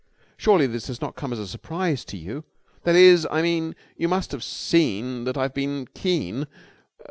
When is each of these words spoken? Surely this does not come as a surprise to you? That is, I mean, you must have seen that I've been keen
Surely 0.35 0.65
this 0.65 0.87
does 0.87 0.99
not 0.99 1.15
come 1.15 1.31
as 1.31 1.37
a 1.37 1.45
surprise 1.47 2.03
to 2.05 2.17
you? 2.17 2.43
That 2.85 2.95
is, 2.95 3.27
I 3.29 3.43
mean, 3.43 3.75
you 3.97 4.07
must 4.07 4.31
have 4.31 4.43
seen 4.43 5.25
that 5.25 5.37
I've 5.37 5.53
been 5.53 5.87
keen 5.93 6.47